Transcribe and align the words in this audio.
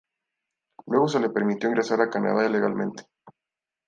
Luego 0.87 1.07
se 1.09 1.19
le 1.19 1.29
permitió 1.29 1.69
ingresar 1.69 2.01
a 2.01 2.09
Canadá 2.09 2.49
legalmente. 2.49 3.05